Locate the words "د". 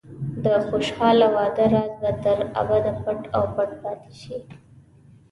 0.43-0.45